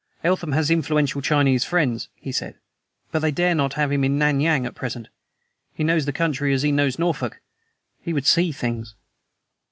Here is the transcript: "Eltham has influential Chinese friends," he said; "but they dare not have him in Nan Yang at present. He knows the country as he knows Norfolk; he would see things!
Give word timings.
"Eltham 0.23 0.53
has 0.53 0.71
influential 0.71 1.21
Chinese 1.21 1.63
friends," 1.63 2.07
he 2.15 2.31
said; 2.31 2.55
"but 3.11 3.19
they 3.19 3.29
dare 3.29 3.53
not 3.53 3.73
have 3.73 3.91
him 3.91 4.03
in 4.03 4.17
Nan 4.17 4.39
Yang 4.39 4.65
at 4.65 4.73
present. 4.73 5.09
He 5.75 5.83
knows 5.83 6.07
the 6.07 6.11
country 6.11 6.51
as 6.55 6.63
he 6.63 6.71
knows 6.71 6.97
Norfolk; 6.97 7.39
he 8.01 8.11
would 8.11 8.25
see 8.25 8.51
things! 8.51 8.95